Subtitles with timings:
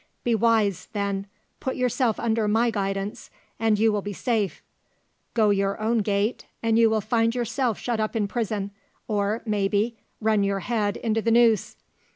[0.23, 1.27] Be wise, then,
[1.59, 4.63] put yourself under my guidance, and you will be safe.
[5.35, 8.71] Go your own gait, and you will find yourself shut up in prison,
[9.07, 11.75] or, maybe, run your head into the noose.